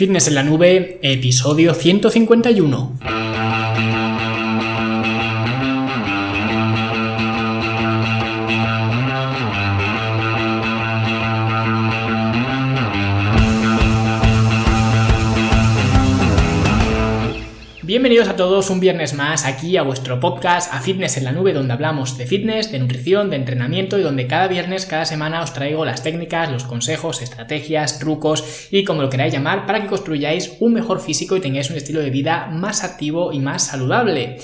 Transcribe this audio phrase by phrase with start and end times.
[0.00, 3.29] Fitness en la nube, episodio 151.
[18.00, 21.52] Bienvenidos a todos un viernes más aquí a vuestro podcast, a Fitness en la Nube,
[21.52, 25.52] donde hablamos de fitness, de nutrición, de entrenamiento y donde cada viernes, cada semana os
[25.52, 30.56] traigo las técnicas, los consejos, estrategias, trucos y como lo queráis llamar para que construyáis
[30.60, 34.38] un mejor físico y tengáis un estilo de vida más activo y más saludable.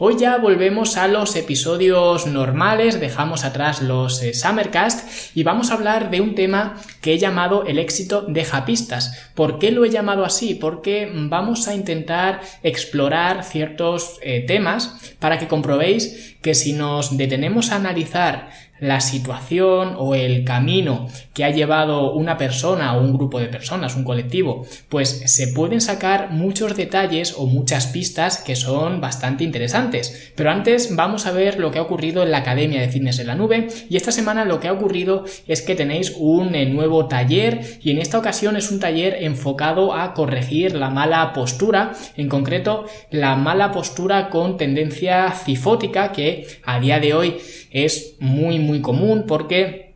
[0.00, 5.74] Hoy ya volvemos a los episodios normales, dejamos atrás los eh, Summercast y vamos a
[5.74, 9.32] hablar de un tema que he llamado el éxito de japistas.
[9.34, 10.54] ¿Por qué lo he llamado así?
[10.54, 17.72] Porque vamos a intentar explorar ciertos eh, temas para que comprobéis que si nos detenemos
[17.72, 23.40] a analizar la situación o el camino que ha llevado una persona o un grupo
[23.40, 29.00] de personas, un colectivo, pues se pueden sacar muchos detalles o muchas pistas que son
[29.00, 29.87] bastante interesantes.
[30.34, 33.26] Pero antes vamos a ver lo que ha ocurrido en la Academia de Fitness en
[33.28, 37.06] la Nube y esta semana lo que ha ocurrido es que tenéis un eh, nuevo
[37.06, 42.28] taller y en esta ocasión es un taller enfocado a corregir la mala postura, en
[42.28, 47.36] concreto la mala postura con tendencia cifótica que a día de hoy
[47.70, 49.87] es muy muy común porque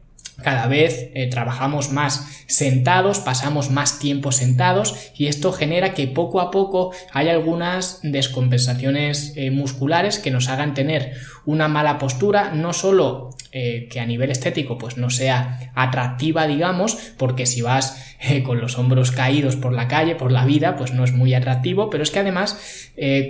[0.42, 6.40] cada vez eh, trabajamos más sentados, pasamos más tiempo sentados y esto genera que poco
[6.40, 12.72] a poco hay algunas descompensaciones eh, musculares que nos hagan tener una mala postura, no
[12.72, 17.98] solo eh, que a nivel estético pues no sea atractiva digamos, porque si vas
[18.44, 21.90] con los hombros caídos por la calle, por la vida, pues no es muy atractivo,
[21.90, 22.56] pero es que además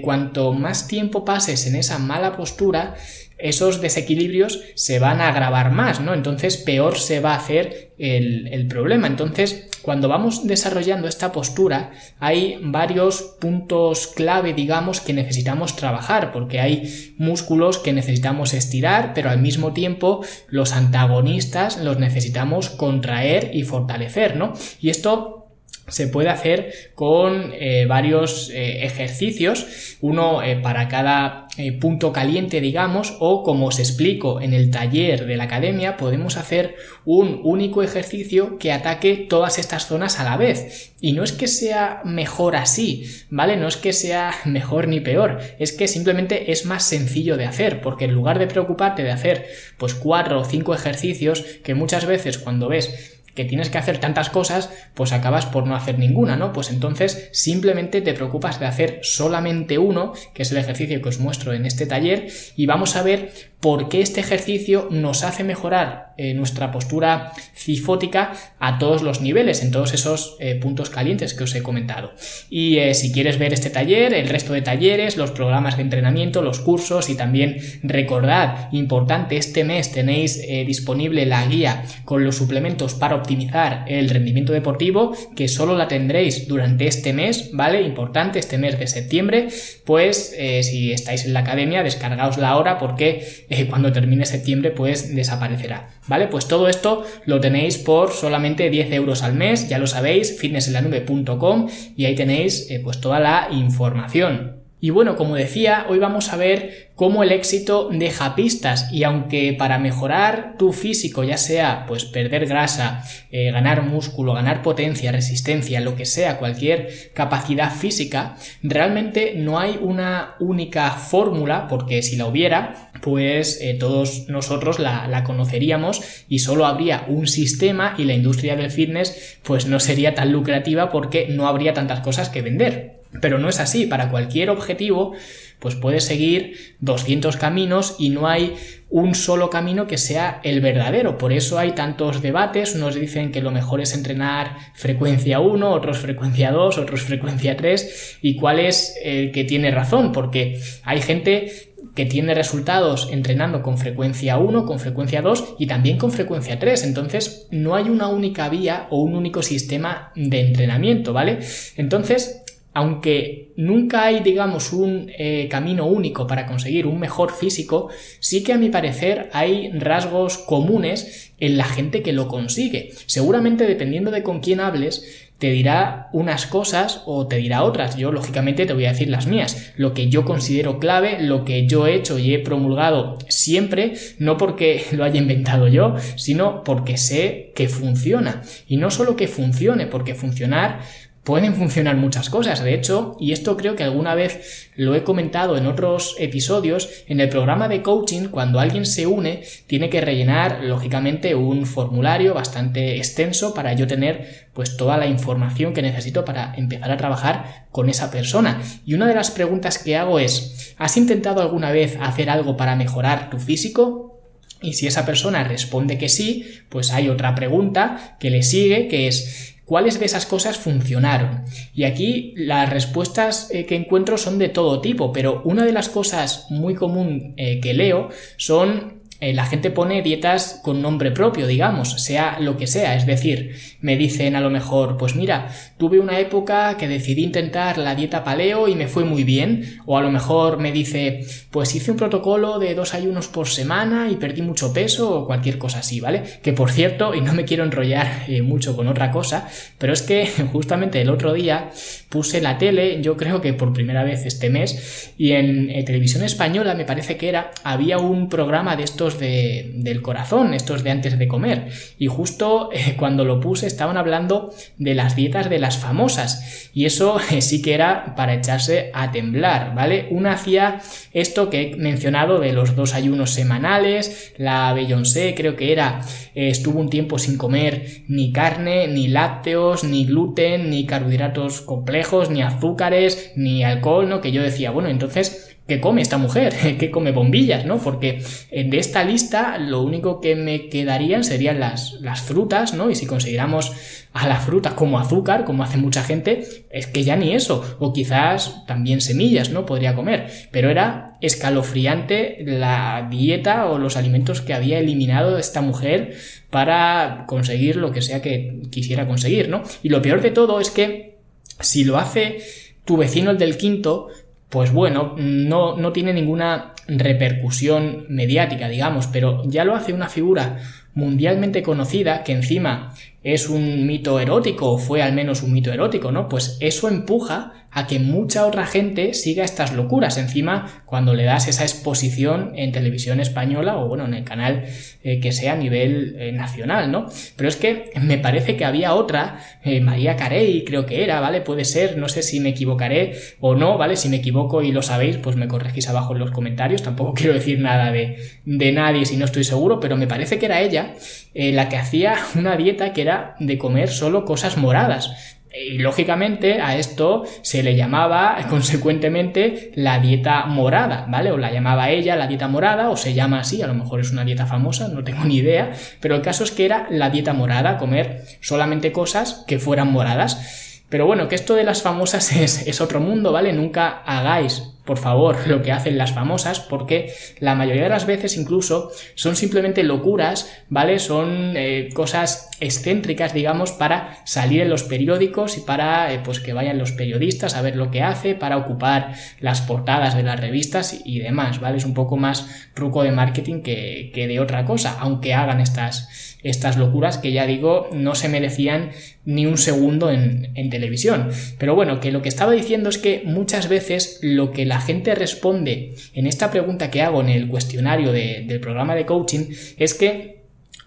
[0.03, 2.95] cuanto más tiempo pases en esa mala postura,
[3.43, 6.15] esos desequilibrios se van a agravar más, ¿no?
[6.15, 9.07] Entonces peor se va a hacer el, el, problema.
[9.07, 16.61] Entonces, cuando vamos desarrollando esta postura, hay varios puntos clave, digamos, que necesitamos trabajar, porque
[16.61, 23.65] hay músculos que necesitamos estirar, pero al mismo tiempo los antagonistas los necesitamos contraer y
[23.65, 24.53] fortalecer, ¿no?
[24.81, 25.42] Y esto
[25.89, 31.49] se puede hacer con eh, varios eh, ejercicios, uno eh, para cada
[31.81, 36.77] punto caliente, digamos, o como os explico en el taller de la academia, podemos hacer
[37.05, 40.95] un único ejercicio que ataque todas estas zonas a la vez.
[41.03, 43.59] Y no es que sea mejor así, ¿vale?
[43.59, 47.83] No es que sea mejor ni peor, es que simplemente es más sencillo de hacer,
[47.83, 52.39] porque en lugar de preocuparte de hacer pues cuatro o cinco ejercicios, que muchas veces
[52.39, 56.53] cuando ves que tienes que hacer tantas cosas, pues acabas por no hacer ninguna, ¿no?
[56.53, 61.19] Pues entonces simplemente te preocupas de hacer solamente uno, que es el ejercicio que os
[61.19, 66.15] muestro en este taller, y vamos a ver por qué este ejercicio nos hace mejorar
[66.19, 71.45] eh, nuestra postura cifótica a todos los niveles, en todos esos eh, puntos calientes que
[71.45, 72.13] os he comentado.
[72.51, 76.43] Y eh, si quieres ver este taller, el resto de talleres, los programas de entrenamiento,
[76.43, 82.95] los cursos y también recordad, importante, este mes tenéis disponible la guía con los suplementos
[82.95, 87.81] para optimizar el rendimiento deportivo, que solo la tendréis durante este mes, ¿vale?
[87.83, 89.49] Importante, este mes de septiembre,
[89.85, 95.89] pues si estáis en la academia, descargaos ahora porque eh, cuando termine septiembre pues desaparecerá.
[96.07, 96.29] ¿Vale?
[96.29, 101.69] Pues todo esto lo tenéis por solamente 10 euros al mes, ya lo sabéis, fitnessenlanube.com
[101.97, 104.62] y ahí tenéis eh, pues toda la información.
[104.85, 109.55] Y bueno, como decía, hoy vamos a ver cómo el éxito deja pistas y aunque
[109.57, 115.79] para mejorar tu físico, ya sea pues perder grasa, eh, ganar músculo, ganar potencia, resistencia,
[115.79, 118.35] lo que sea, cualquier capacidad física,
[118.65, 125.07] realmente no hay una única fórmula, porque si la hubiera, pues eh, todos nosotros la,
[125.07, 130.17] la conoceríamos y solo habría un sistema y la industria del fitness pues no sería
[130.17, 133.02] tan lucrativa porque no habría tantas cosas que vender.
[133.21, 135.13] Pero no es así, para cualquier objetivo,
[135.59, 138.55] pues puedes seguir 200 caminos y no hay
[138.91, 141.19] un solo camino que sea el verdadero.
[141.19, 145.99] Por eso hay tantos debates, unos dicen que lo mejor es entrenar frecuencia 1, otros
[145.99, 151.73] frecuencia 2, otros frecuencia 3, y cuál es el que tiene razón, porque hay gente
[151.95, 156.85] que tiene resultados entrenando con frecuencia 1, con frecuencia 2 y también con frecuencia 3.
[156.85, 161.41] Entonces, no hay una única vía o un único sistema de entrenamiento, ¿vale?
[161.77, 162.42] Entonces,
[162.75, 167.89] aunque nunca hay, digamos, un eh, camino único para conseguir un mejor físico,
[168.21, 172.93] sí que a mi parecer hay rasgos comunes en la gente que lo consigue.
[173.07, 177.97] Seguramente dependiendo de con quién hables, te dirá unas cosas o te dirá otras.
[177.97, 179.73] Yo, lógicamente, te voy a decir las mías.
[179.77, 184.37] Lo que yo considero clave, lo que yo he hecho y he promulgado siempre, no
[184.37, 188.43] porque lo haya inventado yo, sino porque sé que funciona.
[188.69, 190.79] Y no solo que funcione, porque funcionar
[191.25, 192.63] pueden funcionar muchas cosas.
[192.63, 197.21] De hecho, y esto creo que alguna vez lo he comentado en otros episodios, en
[197.21, 202.97] el programa de coaching, cuando alguien se une, tiene que rellenar, lógicamente, un formulario bastante
[202.97, 207.89] extenso para yo tener pues toda la información que necesito para empezar a trabajar con
[207.89, 208.61] esa persona.
[208.85, 212.75] Y una de las preguntas que hago es, ¿has intentado alguna vez hacer algo para
[212.75, 214.13] mejorar tu físico?
[214.61, 219.09] Y si esa persona responde que sí, pues hay otra pregunta que le sigue, que
[219.09, 221.45] es, ¿Cuáles de esas cosas funcionaron?
[221.75, 225.89] Y aquí las respuestas eh, que encuentro son de todo tipo, pero una de las
[225.89, 231.47] cosas muy común eh, que leo son eh, la gente pone dietas con nombre propio,
[231.47, 232.97] digamos, sea lo que sea.
[232.97, 235.47] Es decir, me dicen a lo mejor, pues mira,
[235.79, 239.79] tuve una época que decidí intentar la dieta paleo y me fue muy bien.
[239.87, 244.11] O a lo mejor me dice, pues hice un protocolo de dos ayunos por semana
[244.11, 246.25] y perdí mucho peso o cualquier cosa así, ¿vale?
[246.43, 249.49] Que por cierto, y no me quiero enrollar eh, mucho con otra cosa,
[249.79, 251.71] pero es que justamente el otro día
[252.13, 256.75] puse la tele, yo creo que por primera vez este mes, y en televisión española
[256.75, 261.27] me parece que era, había un programa de estos del corazón, estos de antes de
[261.27, 261.69] comer.
[261.99, 266.71] Y justo eh, cuando lo puse estaban hablando de las dietas de las famosas.
[266.75, 270.09] Y eso eh, sí que era para echarse a temblar, ¿vale?
[270.11, 270.81] Una hacía
[271.13, 276.01] esto que he mencionado de los dos ayunos semanales, la Beyoncé creo que era,
[276.35, 282.02] eh, estuvo un tiempo sin comer ni carne, ni lácteos, ni gluten, ni carbohidratos complejos,
[282.31, 284.21] ni azúcares, ni alcohol, ¿no?
[284.21, 286.77] Que yo decía, bueno, entonces ¿Qué come esta mujer?
[286.79, 287.65] ¿Qué come bombillas?
[287.65, 287.79] ¿no?
[287.79, 292.91] Porque eh, de esta lista lo único que me quedarían serían las, las frutas, ¿no?
[292.91, 293.73] Y si consideramos
[294.13, 297.77] a la fruta como azúcar, como hace mucha gente, es que ya ni eso.
[297.79, 299.65] O quizás también semillas, ¿no?
[299.65, 300.27] Podría comer.
[300.51, 306.17] Pero era escalofriante la dieta o los alimentos que había eliminado esta mujer
[306.51, 309.63] para conseguir lo que sea que quisiera conseguir, ¿no?
[309.85, 311.22] Y lo peor de todo es que
[311.63, 312.39] si lo hace
[312.85, 314.09] tu vecino el del quinto,
[314.49, 320.59] pues bueno, no, no tiene ninguna repercusión mediática, digamos, pero ya lo hace una figura
[320.95, 322.93] mundialmente conocida que encima
[323.23, 326.29] es un mito erótico o fue al menos un mito erótico, ¿no?
[326.29, 330.19] Pues eso empuja a que mucha otra gente siga estas locuras.
[330.19, 334.65] Encima, cuando le das esa exposición en televisión española o bueno, en el canal
[335.03, 337.07] eh, que sea a nivel eh, nacional, ¿no?
[337.35, 341.41] Pero es que me parece que había otra, eh, María Carey, creo que era, ¿vale?
[341.41, 343.97] Puede ser, no sé si me equivocaré o no, ¿vale?
[343.97, 346.83] Si me equivoco y lo sabéis, pues me corregís abajo en los comentarios.
[346.83, 350.47] Tampoco quiero decir nada de, de nadie si no estoy seguro, pero me parece que
[350.47, 350.95] era ella
[351.35, 355.32] la que hacía una dieta que era de comer solo cosas moradas.
[355.55, 361.31] Y lógicamente a esto se le llamaba consecuentemente la dieta morada, ¿vale?
[361.31, 364.11] O la llamaba ella la dieta morada, o se llama así, a lo mejor es
[364.11, 367.33] una dieta famosa, no tengo ni idea, pero el caso es que era la dieta
[367.33, 370.72] morada, comer solamente cosas que fueran moradas.
[370.93, 373.55] Pero bueno, que esto de las famosas es, es otro mundo, ¿vale?
[373.55, 378.37] Nunca hagáis por favor, lo que hacen las famosas, porque la mayoría de las veces
[378.37, 380.99] incluso son simplemente locuras, ¿vale?
[380.99, 386.53] Son eh, cosas excéntricas, digamos, para salir en los periódicos y para, eh, pues, que
[386.53, 391.01] vayan los periodistas a ver lo que hace, para ocupar las portadas de las revistas
[391.05, 391.77] y, demás, ¿vale?
[391.77, 396.32] Es un poco más truco de marketing que, que de otra cosa, aunque hagan estas,
[396.43, 398.91] estas locuras que ya digo, no se merecían
[399.25, 401.31] ni un segundo en, en televisión.
[401.59, 405.15] Pero bueno, que lo que estaba diciendo es que muchas veces lo que la gente
[405.15, 409.47] responde en esta pregunta que hago en el cuestionario del programa de coaching
[409.79, 410.42] es que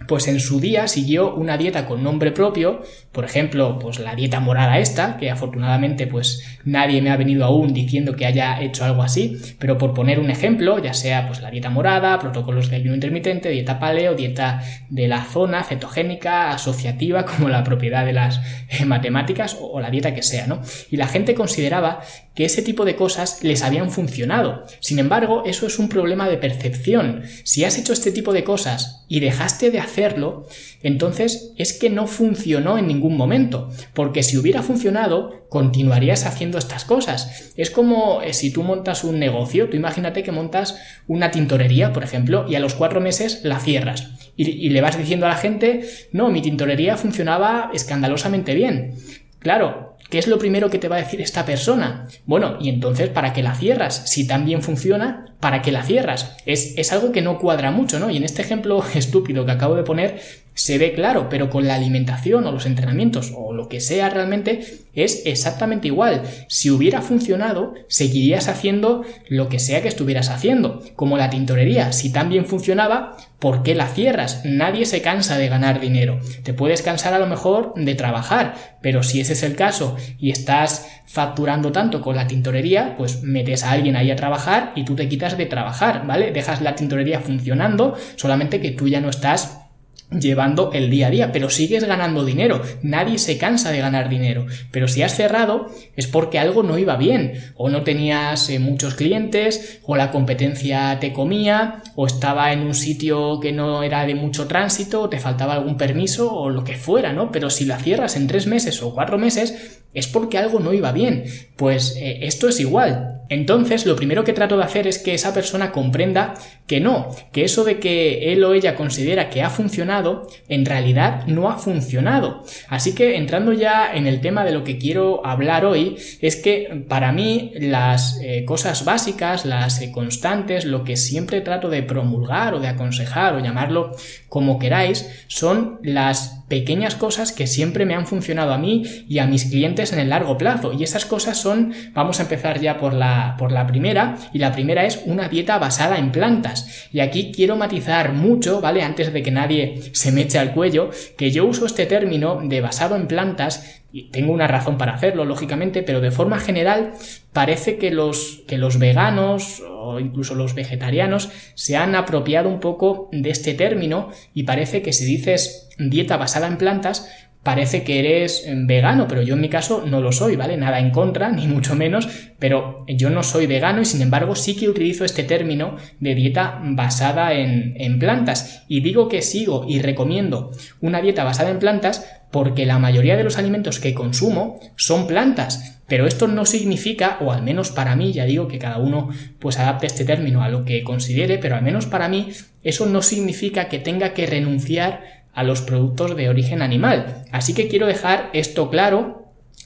[0.07, 4.39] pues en su día siguió una dieta con nombre propio, por ejemplo, pues la dieta
[4.39, 9.03] morada esta, que afortunadamente pues nadie me ha venido aún diciendo que haya hecho algo
[9.03, 12.93] así, pero por poner un ejemplo, ya sea pues la dieta morada, protocolos de ayuno
[12.93, 18.85] intermitente, dieta paleo, dieta de la zona cetogénica, asociativa, como la propiedad de las eh,
[18.85, 20.61] matemáticas o, la dieta que sea, ¿no?
[20.91, 22.01] Y la gente consideraba
[22.35, 24.65] que ese tipo de cosas les habían funcionado.
[24.81, 27.23] Sin embargo, eso es un problema de percepción.
[27.43, 30.47] Si has hecho este tipo de cosas y dejaste de hacerlo,
[30.83, 36.83] entonces es que no funcionó en ningún momento, porque si hubiera funcionado, continuarías haciendo estas
[36.83, 37.53] cosas.
[37.55, 40.77] Es como eh, si tú montas un negocio, tú imagínate que montas
[41.07, 44.09] una tintorería, por ejemplo, y a los cuatro meses la cierras.
[44.35, 48.95] Y, y le vas diciendo a la gente, no, mi tintorería funcionaba escandalosamente bien.
[49.39, 52.07] Claro, ¿Qué es lo primero que te va a decir esta persona?
[52.25, 54.03] Bueno, y entonces, ¿para qué la cierras?
[54.05, 56.35] Si tan bien funciona, ¿para qué la cierras?
[56.45, 58.09] Es, es, algo que no cuadra mucho, ¿no?
[58.09, 60.21] Y en este ejemplo estúpido que acabo de poner,
[60.55, 64.65] se ve claro, pero con la alimentación o los entrenamientos o lo que sea realmente
[64.93, 66.23] es exactamente igual.
[66.47, 70.81] Si hubiera funcionado, seguirías haciendo lo que sea que estuvieras haciendo.
[70.95, 74.43] Como la tintorería, si tan bien funcionaba, ¿por qué la cierras?
[74.45, 76.19] Nadie se cansa de ganar dinero.
[76.43, 80.31] Te puedes cansar a lo mejor de trabajar, pero si ese es el caso y
[80.31, 84.95] estás facturando tanto con la tintorería, pues metes a alguien ahí a trabajar y tú
[84.95, 86.31] te quitas de trabajar, ¿vale?
[86.31, 89.64] Dejas la tintorería funcionando, solamente que tú ya no estás
[90.11, 92.61] llevando el día a día, pero sigues ganando dinero.
[92.81, 94.45] Nadie se cansa de ganar dinero.
[94.71, 98.95] Pero si has cerrado es porque algo no iba bien, o no tenías eh, muchos
[98.95, 104.15] clientes, o la competencia te comía, o estaba en un sitio que no era de
[104.15, 107.31] mucho tránsito, o te faltaba algún permiso, o lo que fuera, ¿no?
[107.31, 110.91] Pero si la cierras en tres meses o cuatro meses, es porque algo no iba
[110.91, 111.23] bien.
[111.55, 113.23] Pues eh, esto es igual.
[113.29, 116.35] Entonces, lo primero que trato de hacer es que esa persona comprenda
[116.67, 120.04] que no, que eso de que él o ella considera que ha funcionado,
[120.47, 122.43] en realidad no ha funcionado.
[122.67, 126.85] Así que entrando ya en el tema de lo que quiero hablar hoy, es que
[126.87, 132.53] para mí las eh, cosas básicas, las eh, constantes, lo que siempre trato de promulgar
[132.53, 133.91] o de aconsejar o llamarlo
[134.29, 139.27] como queráis, son las pequeñas cosas que siempre me han funcionado a mí y a
[139.27, 140.73] mis clientes en el largo plazo.
[140.73, 144.51] Y esas cosas son, vamos a empezar ya por la, por la primera, y la
[144.51, 146.87] primera es una dieta basada en plantas.
[146.91, 148.83] Y aquí quiero matizar mucho, ¿vale?
[148.83, 152.61] Antes de que nadie se me eche al cuello, que yo uso este término de
[152.61, 156.91] basado en plantas y tengo una razón para hacerlo, lógicamente, pero de forma general
[157.31, 163.07] parece que los, que los veganos o incluso los vegetarianos se han apropiado un poco
[163.13, 167.09] de este término y parece que si dices dieta basada en plantas,
[167.45, 170.57] parece que eres vegano, pero yo en mi caso no lo soy, ¿vale?
[170.57, 174.55] Nada en contra, ni mucho menos, pero yo no soy vegano y sin embargo sí
[174.55, 178.63] que utilizo este término de dieta basada en, en plantas.
[178.67, 180.51] Y digo que sigo y recomiendo
[180.81, 185.75] una dieta basada en plantas porque la mayoría de los alimentos que consumo son plantas.
[185.87, 189.59] Pero esto no significa, o al menos para mí, ya digo que cada uno pues
[189.59, 192.29] adapte este término a lo que considere, pero al menos para mí
[192.63, 197.23] eso no significa que tenga que renunciar a los productos de origen animal.
[197.31, 199.25] Así que quiero dejar esto claro,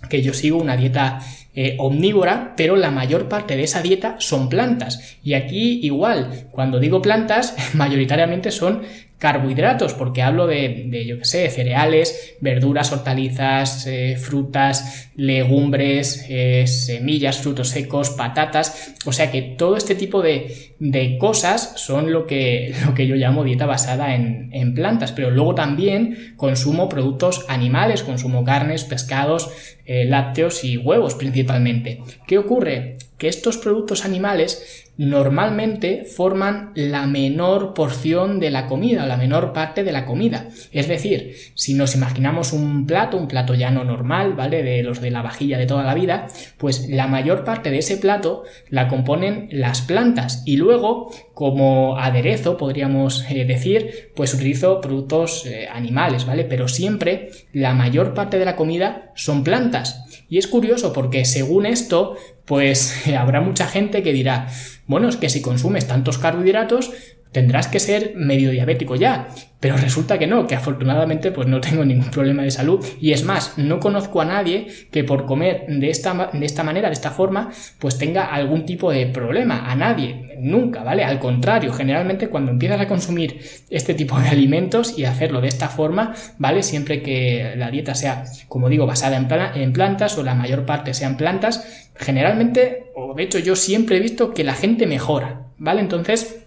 [0.10, 1.20] que yo sigo una dieta
[1.56, 5.18] eh, omnívora, pero la mayor parte de esa dieta son plantas.
[5.24, 8.84] Y aquí igual, cuando digo plantas, mayoritariamente son
[9.20, 17.40] carbohidratos, porque hablo de, de yo sé, cereales, verduras, hortalizas, eh, frutas, legumbres, eh, semillas,
[17.40, 22.74] frutos secos, patatas, o sea que todo este tipo de, de cosas son lo que,
[22.86, 28.04] lo que yo llamo dieta basada en, en plantas, pero luego también consumo productos animales,
[28.04, 29.52] consumo carnes, pescados,
[29.86, 32.00] eh, lácteos y huevos principalmente.
[32.26, 32.98] ¿Qué ocurre?
[33.20, 39.86] Que estos productos animales normalmente forman la menor porción de la comida, la menor parte
[39.86, 40.50] de la comida.
[40.74, 44.62] Es decir, si nos imaginamos un plato, un plato llano normal, ¿vale?
[44.62, 47.96] De los de la vajilla de toda la vida, pues la mayor parte de ese
[47.96, 55.46] plato la componen las plantas y luego, como aderezo, podríamos eh, decir, pues utilizo productos
[55.46, 56.44] eh, animales, ¿vale?
[56.44, 60.04] Pero siempre la mayor parte de la comida son plantas.
[60.28, 62.16] Y es curioso porque según esto,
[62.50, 64.48] pues habrá mucha gente que dirá,
[64.88, 66.92] bueno, es que si consumes tantos carbohidratos,
[67.32, 69.30] tendrás que ser medio diabético ya.
[69.60, 72.84] Pero resulta que no, que afortunadamente pues no tengo ningún problema de salud.
[73.02, 76.88] Y es más, no conozco a nadie que por comer de esta, de esta manera,
[76.88, 79.70] de esta forma, pues tenga algún tipo de problema.
[79.70, 81.04] A nadie, nunca, ¿vale?
[81.04, 85.68] Al contrario, generalmente cuando empiezas a consumir este tipo de alimentos y hacerlo de esta
[85.68, 86.64] forma, ¿vale?
[86.64, 89.28] Siempre que la dieta sea, como digo, basada en,
[89.62, 94.00] en plantas o la mayor parte sean plantas, generalmente, o de hecho yo siempre he
[94.00, 95.82] visto que la gente mejora, ¿vale?
[95.82, 96.39] Entonces,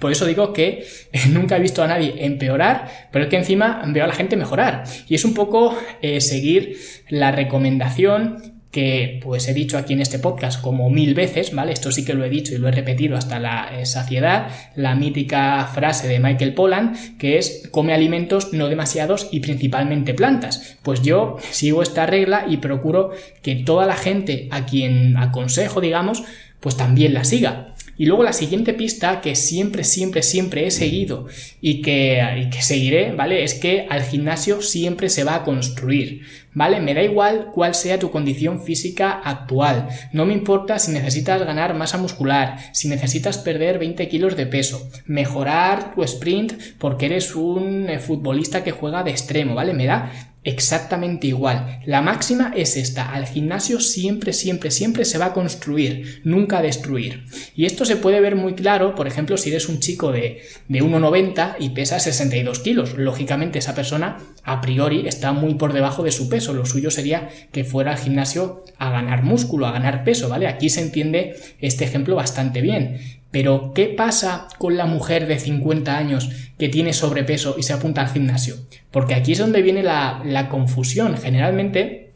[0.00, 0.86] por eso digo que
[1.30, 4.84] nunca he visto a nadie empeorar, pero es que encima veo a la gente mejorar.
[5.08, 6.76] Y es un poco eh, seguir
[7.08, 11.72] la recomendación que pues he dicho aquí en este podcast como mil veces, ¿vale?
[11.72, 14.96] Esto sí que lo he dicho y lo he repetido hasta la eh, saciedad, la
[14.96, 20.76] mítica frase de Michael Pollan, que es come alimentos no demasiados y principalmente plantas.
[20.82, 26.24] Pues yo sigo esta regla y procuro que toda la gente a quien aconsejo, digamos,
[26.58, 27.73] pues también la siga.
[27.96, 31.26] Y luego la siguiente pista que siempre, siempre, siempre he seguido
[31.60, 33.44] y que, seguiré, ¿vale?
[33.44, 36.22] Es que al gimnasio siempre se va a construir,
[36.52, 36.80] ¿vale?
[36.80, 39.88] Me da igual cuál sea tu condición física actual.
[40.12, 44.88] No me importa si necesitas ganar masa muscular, si necesitas perder 20 kilos de peso,
[45.06, 49.72] mejorar tu sprint porque eres un eh, futbolista que juega de extremo, ¿vale?
[49.72, 51.80] Me da exactamente igual.
[51.86, 56.62] La máxima es esta, al gimnasio siempre, siempre, siempre se va a construir, nunca a
[56.62, 57.24] destruir.
[57.56, 60.82] Y esto se puede ver muy claro, por ejemplo, si eres un chico de, de
[60.82, 62.94] 1,90 y pesa 62 kilos.
[62.94, 66.52] Lógicamente esa persona a priori está muy por debajo de su peso.
[66.52, 70.46] Lo suyo sería que fuera al gimnasio a ganar músculo, a ganar peso, ¿vale?
[70.46, 73.00] Aquí se entiende este ejemplo bastante bien.
[73.34, 78.00] Pero, ¿qué pasa con la mujer de 50 años que tiene sobrepeso y se apunta
[78.00, 78.54] al gimnasio?
[78.92, 81.16] Porque aquí es donde viene la, confusión.
[81.16, 82.12] Generalmente,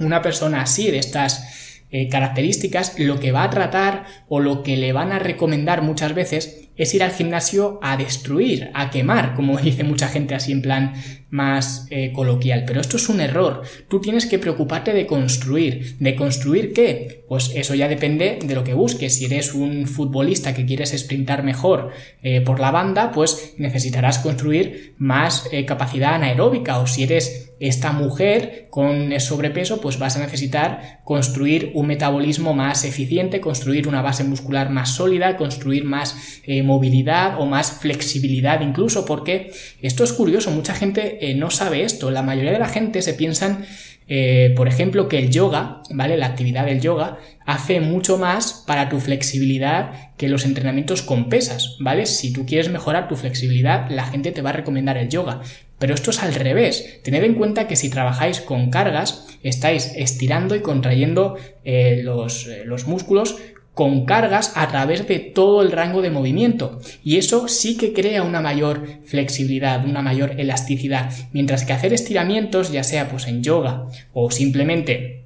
[0.00, 4.78] una persona así, de estas eh, características, lo que va a tratar o lo que
[4.78, 9.56] le van a recomendar muchas veces es ir al gimnasio a destruir, a quemar, como
[9.62, 10.94] dice mucha gente así en plan
[11.32, 12.64] más eh, coloquial.
[12.66, 13.62] Pero esto es un error.
[13.88, 15.96] Tú tienes que preocuparte de construir.
[15.98, 17.24] ¿De construir qué?
[17.26, 19.16] Pues eso ya depende de lo que busques.
[19.16, 21.90] Si eres un futbolista que quieres sprintar mejor
[22.22, 26.78] eh, por la banda, pues necesitarás construir más eh, capacidad anaeróbica.
[26.80, 32.84] O si eres esta mujer con sobrepeso, pues vas a necesitar construir un metabolismo más
[32.84, 36.40] eficiente, construir una base muscular más sólida, construir más
[36.72, 39.52] movilidad o más flexibilidad incluso, porque
[39.82, 42.10] esto es curioso, mucha gente eh, no sabe esto.
[42.10, 43.64] La mayoría de la gente se piensan,
[44.08, 46.16] eh, por ejemplo, que el yoga, ¿vale?
[46.16, 51.76] La actividad del yoga hace mucho más para tu flexibilidad que los entrenamientos con pesas,
[51.78, 52.06] ¿vale?
[52.06, 55.40] Si tú quieres mejorar tu flexibilidad, la gente te va a recomendar el yoga.
[55.78, 57.00] Pero esto es al revés.
[57.02, 62.86] Tened en cuenta que si trabajáis con cargas, estáis estirando y contrayendo eh, los, los
[62.86, 63.36] músculos
[63.74, 66.80] con cargas a través de todo el rango de movimiento.
[67.02, 72.70] Y eso sí que crea una mayor flexibilidad, una mayor elasticidad, mientras que hacer estiramientos,
[72.70, 75.22] ya sea pues en yoga o simplemente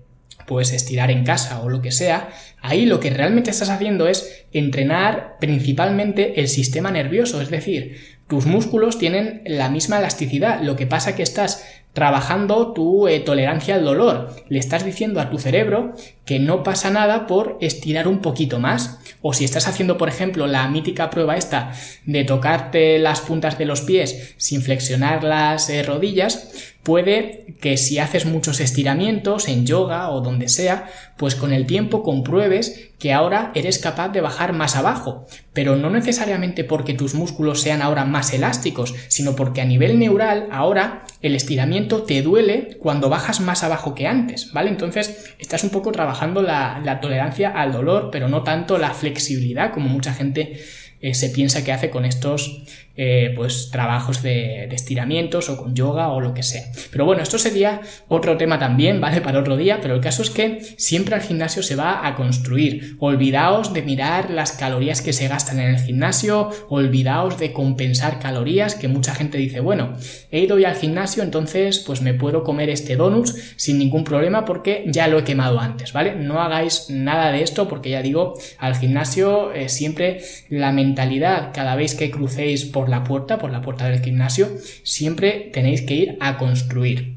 [0.47, 2.29] pues estirar en casa o lo que sea,
[2.63, 7.97] ahí lo que realmente estás haciendo es entrenar principalmente el sistema nervioso, es decir,
[8.29, 11.65] tus músculos tienen la misma elasticidad, lo que pasa que estás
[11.97, 14.29] trabajando tu eh, tolerancia al dolor.
[14.51, 15.95] Le estás diciendo a tu cerebro
[16.27, 19.01] que no pasa nada por estirar un poquito más.
[19.23, 21.73] O si estás haciendo, por ejemplo, la mítica prueba esta
[22.05, 27.99] de tocarte las puntas de los pies sin flexionar las eh, rodillas, puede que si
[27.99, 33.51] haces muchos estiramientos en yoga o donde sea, pues con el tiempo compruebes que ahora
[33.55, 38.33] eres capaz de bajar más abajo, pero no necesariamente porque tus músculos sean ahora más
[38.33, 43.95] elásticos, sino porque a nivel neural ahora el estiramiento te duele cuando bajas más abajo
[43.95, 44.71] que antes, ¿vale?
[44.71, 49.89] Entonces estás un poco trabajando la, tolerancia al dolor, pero no tanto la flexibilidad como
[49.89, 50.61] mucha gente
[51.01, 52.65] eh, se piensa que hace con estos
[52.97, 56.65] eh, pues trabajos de, estiramientos o con yoga o lo que sea.
[56.91, 59.21] Pero bueno, esto sería otro tema también, ¿vale?
[59.21, 62.97] Para otro día, pero el caso es que siempre al gimnasio se va a construir.
[62.99, 68.75] Olvidaos de mirar las calorías que se gastan en el gimnasio, olvidaos de compensar calorías,
[68.75, 69.95] que mucha gente dice, bueno,
[70.31, 74.45] he ido ya al gimnasio, entonces pues me puedo comer este donut sin ningún problema
[74.45, 76.15] porque ya lo he quemado antes, ¿vale?
[76.15, 81.77] No hagáis nada de esto porque ya digo, al gimnasio eh, siempre la mentalidad cada
[81.77, 84.49] vez que crucéis por la puerta, por la puerta del gimnasio,
[84.83, 87.17] siempre tenéis que ir a construir.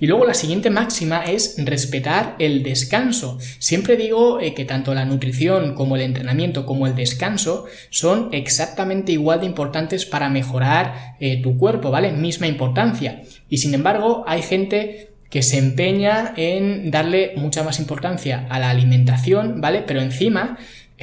[0.00, 3.38] Y luego la siguiente máxima es respetar el descanso.
[3.58, 9.12] Siempre digo eh, que tanto la nutrición como el entrenamiento como el descanso son exactamente
[9.12, 12.12] igual de importantes para mejorar eh, tu cuerpo, ¿vale?
[12.12, 13.22] Misma importancia.
[13.48, 18.70] Y sin embargo hay gente que se empeña en darle mucha más importancia a la
[18.70, 19.84] alimentación, ¿vale?
[19.86, 20.58] Pero encima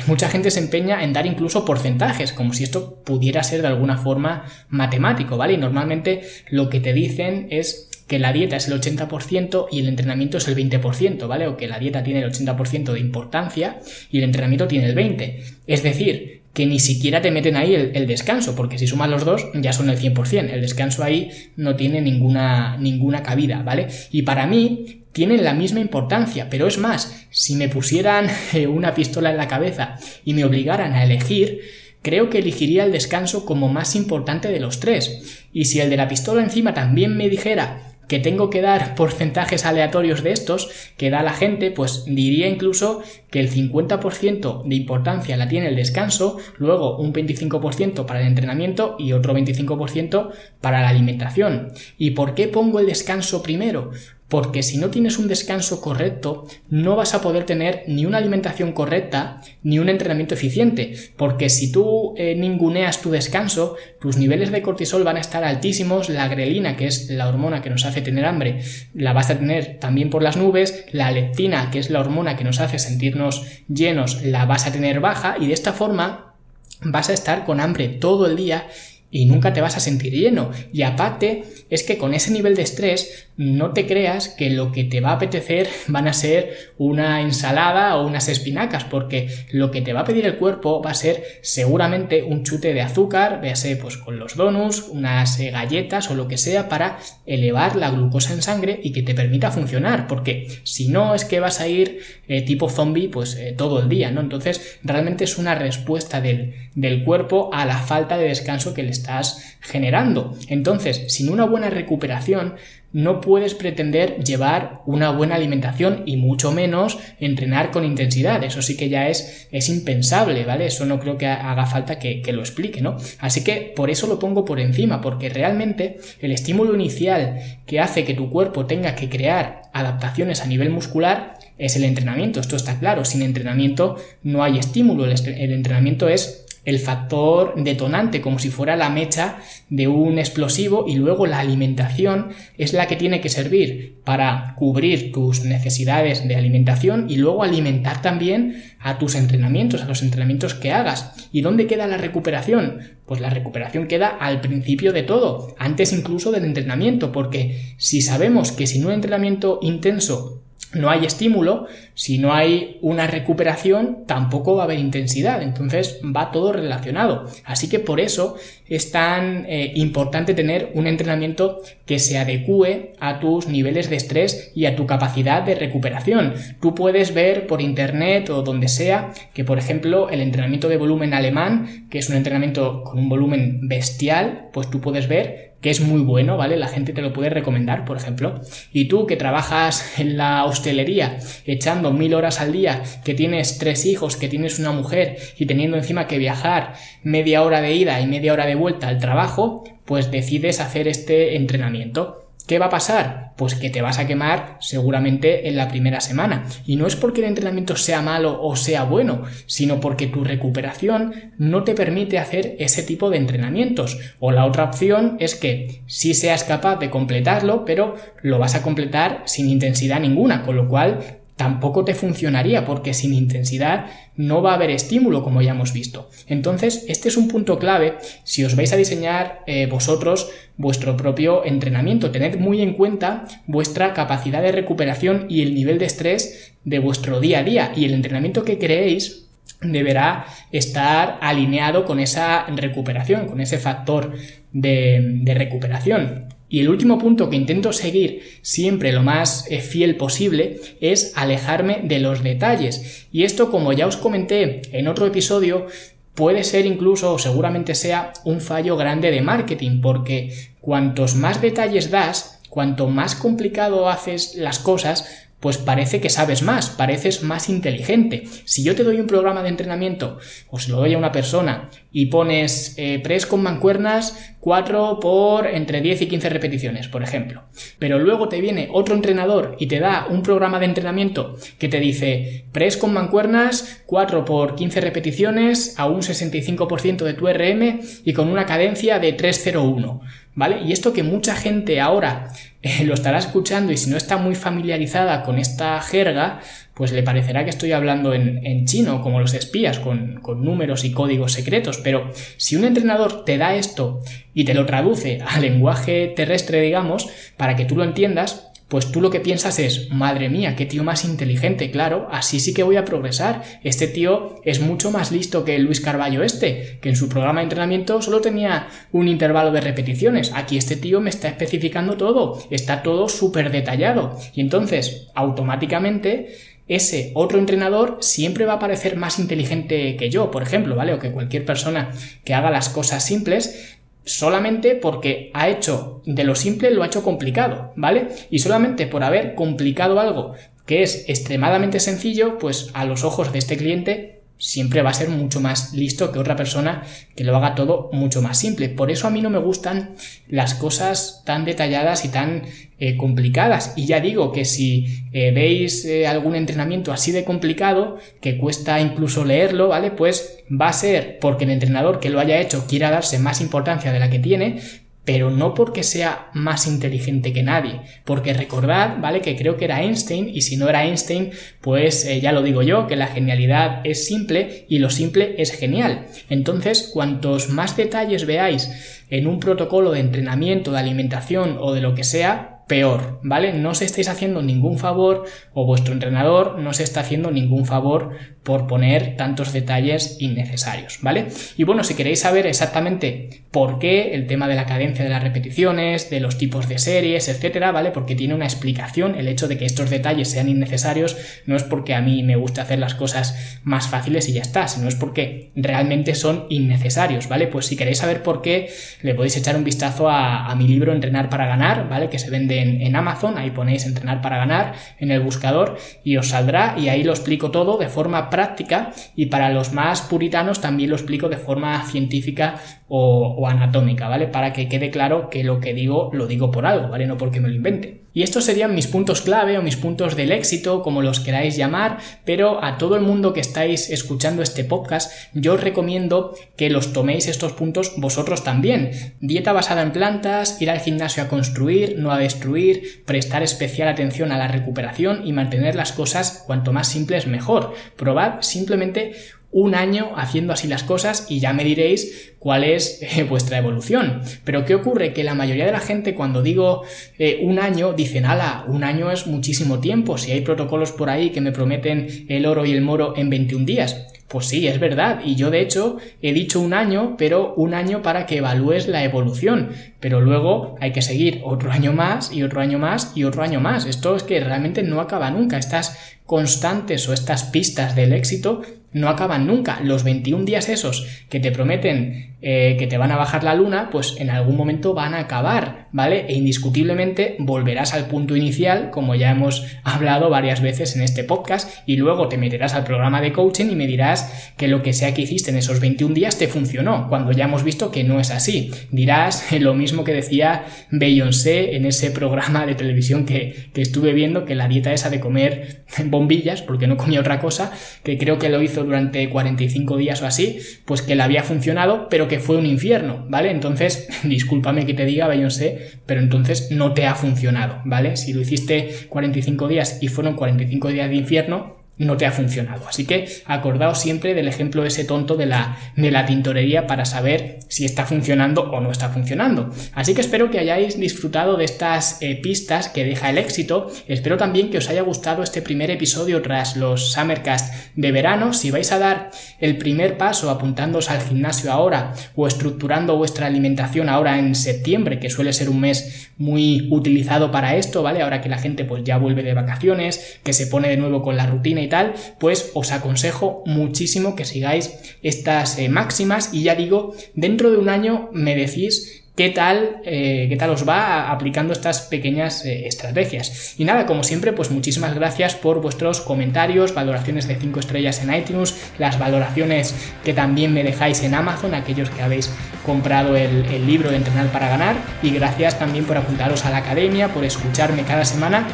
[0.08, 3.97] mucha gente se empeña en dar incluso porcentajes, como si esto pudiera ser de alguna
[3.97, 5.53] forma matemático, ¿vale?
[5.53, 9.88] Y normalmente lo que te dicen es que la dieta es el 80% y el
[9.88, 11.47] entrenamiento es el 20%, ¿vale?
[11.47, 13.79] O que la dieta tiene el 80% de importancia
[14.12, 15.43] y el entrenamiento tiene el 20%.
[15.65, 19.25] Es decir, que ni siquiera te meten ahí el, el, descanso, porque si sumas los
[19.25, 20.51] dos ya son el 100%.
[20.51, 23.88] El descanso ahí no tiene ninguna, ninguna cabida, ¿vale?
[24.12, 28.93] Y para mí, tienen la misma importancia, pero es más, si me pusieran eh, una
[28.93, 31.62] pistola en la cabeza y me obligaran a elegir,
[32.01, 35.47] creo que elegiría el descanso como más importante de los tres.
[35.54, 39.65] Y si el de la pistola encima también me dijera que tengo que dar porcentajes
[39.65, 43.01] aleatorios de estos que da la gente, pues diría incluso
[43.32, 48.97] que el 50% de importancia la tiene el descanso, luego un 25% para el entrenamiento
[48.99, 51.71] y otro 25% para la alimentación.
[51.97, 53.91] ¿Y por qué pongo el descanso primero?
[54.27, 58.71] Porque si no tienes un descanso correcto, no vas a poder tener ni una alimentación
[58.71, 64.63] correcta ni un entrenamiento eficiente, porque si tú eh, ninguneas tu descanso, tus niveles de
[64.63, 68.25] cortisol van a estar altísimos, la grelina, que es la hormona que nos hace tener
[68.25, 68.63] hambre,
[68.95, 72.43] la vas a tener también por las nubes, la leptina, que es la hormona que
[72.43, 76.33] nos hace sentirnos llenos, la vas a tener baja y de esta forma
[76.81, 78.67] vas a estar con hambre todo el día
[79.15, 80.51] y nunca te vas a sentir lleno.
[80.73, 84.86] Y aparte es que con ese nivel de estrés no te creas que lo que
[84.86, 89.82] te va a apetecer van a ser una ensalada o unas espinacas, porque lo que
[89.82, 93.76] te va a pedir el cuerpo va a ser seguramente un chute de azúcar, véase
[93.76, 98.34] pues con los donuts, unas eh, galletas o lo que sea para elevar la glucosa
[98.34, 102.00] en sangre y que te permita funcionar, porque si no es que vas a ir
[102.28, 104.21] eh, tipo zombie pues eh, todo el día, ¿no?
[104.21, 108.89] Entonces realmente es una respuesta del, del cuerpo a la falta de descanso que le
[108.89, 110.36] estás generando.
[110.48, 112.56] Entonces, sin una buena recuperación,
[112.95, 118.41] no puedes pretender llevar una buena alimentación y mucho menos entrenar con intensidad.
[118.45, 120.67] Eso sí que ya es, es impensable, ¿vale?
[120.67, 122.95] Eso no creo que haga falta que, que, lo explique, ¿no?
[123.19, 128.05] Así que por eso lo pongo por encima, porque realmente el estímulo inicial que hace
[128.05, 132.39] que tu cuerpo tenga que crear adaptaciones a nivel muscular es el entrenamiento.
[132.39, 133.05] Esto está claro.
[133.05, 135.05] Sin entrenamiento no hay estímulo.
[135.05, 139.38] El, entrenamiento es el factor detonante, como si fuera la mecha
[139.69, 145.12] de un explosivo y luego la alimentación es la que tiene que servir para cubrir
[145.12, 150.71] tus necesidades de alimentación y luego alimentar también a tus entrenamientos, a los entrenamientos que
[150.71, 151.30] hagas.
[151.32, 152.80] ¿Y dónde queda la recuperación?
[153.06, 158.51] Pues la recuperación queda al principio de todo, antes incluso del entrenamiento, porque si sabemos
[158.51, 160.41] que sin un entrenamiento intenso
[160.73, 165.41] no hay estímulo, si no hay una recuperación, tampoco va a haber intensidad.
[165.41, 167.27] Entonces va todo relacionado.
[167.45, 168.36] Así que por eso
[168.67, 174.51] es tan eh, importante tener un entrenamiento que se adecue a tus niveles de estrés
[174.53, 176.34] y a tu capacidad de recuperación.
[176.62, 181.13] Tú puedes ver por internet o donde sea que, por ejemplo, el entrenamiento de volumen
[181.13, 185.81] alemán, que es un entrenamiento con un volumen bestial, pues tú puedes ver que es
[185.81, 186.58] muy bueno, ¿vale?
[186.58, 188.39] La gente te lo puede recomendar, por ejemplo.
[188.71, 193.86] Y tú que trabajas en la hostelería echando mil horas al día, que tienes tres
[193.86, 198.08] hijos, que tienes una mujer y teniendo encima que viajar media hora de ida y
[198.08, 202.26] media hora de vuelta al trabajo, pues decides hacer este entrenamiento.
[202.48, 203.34] ¿Qué va a pasar?
[203.38, 206.45] Pues que te vas a quemar seguramente en la primera semana.
[206.67, 211.34] Y no es porque el entrenamiento sea malo o sea bueno, sino porque tu recuperación
[211.39, 213.98] no te permite hacer ese tipo de entrenamientos.
[214.19, 218.62] O la otra opción es que sí seas capaz de completarlo, pero lo vas a
[218.62, 221.00] completar sin intensidad ninguna, con lo cual
[221.36, 226.10] tampoco te funcionaría porque sin intensidad no va a haber estímulo como ya hemos visto.
[226.28, 231.45] Entonces, este es un punto clave si os vais a diseñar eh, vosotros vuestro propio
[231.45, 232.12] entrenamiento.
[232.12, 237.19] Tened muy en cuenta vuestra capacidad de recuperación y el nivel de estrés de vuestro
[237.19, 239.26] día a día y el entrenamiento que creéis
[239.62, 244.13] deberá estar alineado con esa recuperación, con ese factor
[244.54, 246.35] de, de recuperación.
[246.55, 251.81] Y el último punto que intento seguir siempre lo más eh, fiel posible es alejarme
[251.83, 253.07] de los detalles.
[253.11, 255.65] Y esto, como ya os comenté en otro episodio,
[256.13, 261.91] puede ser incluso o seguramente sea un fallo grande de marketing, porque cuantos más detalles
[261.91, 268.23] das, cuanto más complicado haces las cosas, pues parece que sabes más, pareces más inteligente.
[268.45, 270.17] Si yo te doy un programa de entrenamiento
[270.49, 275.45] o se lo doy a una persona y pones eh, press con mancuernas 4 por
[275.45, 277.43] entre 10 y 15 repeticiones, por ejemplo,
[277.77, 281.79] pero luego te viene otro entrenador y te da un programa de entrenamiento que te
[281.79, 288.13] dice press con mancuernas 4 por 15 repeticiones a un 65% de tu RM y
[288.13, 290.01] con una cadencia de 301
[290.36, 290.62] ¿vale?
[290.62, 294.36] Y esto que mucha gente ahora eh, lo estará escuchando y si no está muy
[294.36, 296.41] familiarizada con esta jerga,
[296.74, 300.91] pues le parecerá que estoy hablando en, chino, como los espías, con, con, números y
[300.91, 301.78] códigos secretos.
[301.78, 304.02] Pero si un entrenador te da esto
[304.34, 308.99] y te lo traduce al lenguaje terrestre, digamos, para que tú lo entiendas, pues tú
[308.99, 312.78] lo que piensas es, madre mía, qué tío más inteligente, claro, así sí que voy
[312.78, 313.43] a progresar.
[313.63, 317.45] Este tío es mucho más listo que Luis Carballo este, que en su programa de
[317.45, 320.32] entrenamiento solo tenía un intervalo de repeticiones.
[320.34, 324.17] Aquí este tío me está especificando todo, está todo súper detallado.
[324.34, 326.36] Y entonces, automáticamente,
[326.67, 330.93] ese otro entrenador siempre va a parecer más inteligente que yo, por ejemplo, ¿vale?
[330.93, 331.91] O que cualquier persona
[332.23, 333.74] que haga las cosas simples,
[334.05, 338.07] solamente porque ha hecho de lo simple lo ha hecho complicado, ¿vale?
[338.29, 340.33] Y solamente por haber complicado algo
[340.65, 345.10] que es extremadamente sencillo, pues a los ojos de este cliente siempre va a ser
[345.10, 346.84] mucho más listo que otra persona
[347.15, 348.69] que lo haga todo mucho más simple.
[348.69, 349.95] Por eso a mí no me gustan
[350.28, 352.43] las cosas tan detalladas y tan
[352.78, 353.74] eh, complicadas.
[353.78, 358.82] Y ya digo que si eh, veis eh, algún entrenamiento así de complicado, que cuesta
[358.82, 359.91] incluso leerlo, ¿vale?
[359.91, 363.93] Pues va a ser porque el entrenador que lo haya hecho quiera darse más importancia
[363.93, 364.60] de la que tiene,
[365.05, 369.21] pero no porque sea más inteligente que nadie, porque recordad, ¿vale?
[369.21, 372.63] Que creo que era Einstein, y si no era Einstein, pues eh, ya lo digo
[372.63, 376.07] yo, que la genialidad es simple y lo simple es genial.
[376.29, 381.93] Entonces, cuantos más detalles veáis en un protocolo de entrenamiento, de alimentación o de lo
[381.93, 383.54] que sea, peor, ¿vale?
[383.54, 388.12] No os estáis haciendo ningún favor o vuestro entrenador no se está haciendo ningún favor
[388.43, 391.28] por poner tantos detalles innecesarios, ¿vale?
[391.58, 395.23] Y bueno, si queréis saber exactamente por qué el tema de la cadencia de las
[395.23, 397.91] repeticiones, de los tipos de series, etcétera, ¿vale?
[397.91, 401.95] Porque tiene una explicación, el hecho de que estos detalles sean innecesarios no es porque
[401.95, 405.51] a mí me gusta hacer las cosas más fáciles y ya está, sino es porque
[405.56, 407.47] realmente son innecesarios, ¿vale?
[407.47, 408.69] Pues si queréis saber por qué,
[409.01, 412.10] le podéis echar un vistazo a, a mi libro Entrenar para ganar, ¿vale?
[412.10, 416.29] Que se vende en, Amazon, ahí ponéis entrenar para ganar en el buscador y os
[416.29, 420.89] saldrá y ahí lo explico todo de forma práctica y para los más puritanos también
[420.89, 422.55] lo explico de forma científica
[422.87, 424.27] o, anatómica, ¿vale?
[424.27, 427.07] Para que quede claro que lo que digo lo digo por algo, ¿vale?
[427.07, 428.04] No porque me lo invente.
[428.15, 431.97] Y estos serían mis puntos clave o mis puntos del éxito, como los queráis llamar,
[432.23, 436.93] pero a todo el mundo que estáis escuchando este podcast, yo os recomiendo que los
[436.93, 438.91] toméis estos puntos vosotros también.
[439.19, 444.32] Dieta basada en plantas, ir al gimnasio a construir, no a destruir, prestar especial atención
[444.32, 447.73] a la recuperación y mantener las cosas cuanto más simples mejor.
[447.97, 449.13] Probad simplemente
[449.55, 454.21] un año haciendo así las cosas y ya me diréis cuál es eh, vuestra evolución.
[454.43, 455.13] Pero ¿qué ocurre?
[455.13, 456.83] Que la mayoría de la gente cuando digo
[457.17, 461.29] eh, un año dicen, ala, un año es muchísimo tiempo, si hay protocolos por ahí
[461.29, 464.07] que me prometen el oro y el moro en 21 días.
[464.27, 465.21] Pues sí, es verdad.
[465.23, 469.05] Y yo de hecho he dicho un año, pero un año para que evalúes la
[469.05, 469.69] evolución.
[470.01, 473.61] Pero luego hay que seguir otro año más y otro año más y otro año
[473.61, 473.85] más.
[473.85, 475.57] Esto es que realmente no acaba nunca.
[475.57, 478.63] Estas constantes o estas pistas del éxito
[478.95, 479.81] no acaban nunca.
[479.81, 483.89] Los 21 días esos que te prometen eh, que te van a bajar la luna,
[483.91, 486.27] pues en algún momento van a acabar, ¿vale?
[486.27, 491.75] E indiscutiblemente volverás al punto inicial, como ya hemos hablado varias veces en este podcast,
[491.88, 495.15] y luego te meterás al programa de coaching y me dirás que lo que sea
[495.15, 498.29] que hiciste en esos 21 días te funcionó, cuando ya hemos visto que no es
[498.29, 498.69] así.
[498.91, 504.45] Dirás lo mismo que decía Beyoncé en ese programa de televisión que, que estuve viendo,
[504.45, 507.71] que la dieta esa de comer bombillas, porque no comía otra cosa,
[508.03, 512.08] que creo que lo hizo durante 45 días o así, pues que le había funcionado,
[512.08, 513.52] pero que fue un infierno, ¿vale?
[513.52, 518.17] Entonces, discúlpame que te diga, Beyoncé, pero entonces no te ha funcionado, ¿vale?
[518.17, 522.88] Si lo hiciste 45 días y fueron 45 días de infierno, no te ha funcionado.
[522.88, 527.60] Así que acordaos siempre del ejemplo ese tonto de la, de la tintorería para saber
[527.69, 529.73] si está funcionando o no está funcionando.
[529.93, 533.89] Así que espero que hayáis disfrutado de estas eh, pistas que deja el éxito.
[534.08, 538.53] Espero también que os haya gustado este primer episodio tras los Summercast de verano.
[538.53, 544.10] Si vais a dar el primer paso apuntándoos al gimnasio ahora o estructurando vuestra alimentación
[544.10, 548.21] ahora en septiembre, que suele ser un mes muy utilizado para esto, ¿vale?
[548.21, 551.38] Ahora que la gente pues ya vuelve de vacaciones, que se pone de nuevo con
[551.38, 557.15] la rutina tal, pues os aconsejo muchísimo que sigáis estas eh, máximas y ya digo,
[557.34, 562.02] dentro de un año me decís qué tal, eh, qué tal os va aplicando estas
[562.04, 563.76] pequeñas eh, estrategias.
[563.78, 568.34] Y nada, como siempre, pues muchísimas gracias por vuestros comentarios, valoraciones de 5 estrellas en
[568.34, 569.93] iTunes, las valoraciones
[570.24, 572.50] que también me dejáis en Amazon, aquellos que habéis
[572.86, 574.95] comprado el, el libro de Entrenar para Ganar.
[575.21, 578.65] Y gracias también por apuntaros a la academia, por escucharme cada semana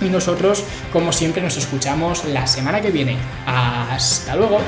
[0.00, 3.16] y nosotros, como siempre, nos escuchamos la semana que viene.
[3.46, 4.60] Hasta luego.